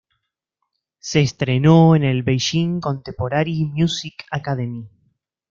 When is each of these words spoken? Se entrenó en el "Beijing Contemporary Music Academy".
Se 0.97 1.19
entrenó 1.19 1.95
en 1.95 2.03
el 2.03 2.23
"Beijing 2.23 2.79
Contemporary 2.79 3.65
Music 3.65 4.25
Academy". 4.31 4.89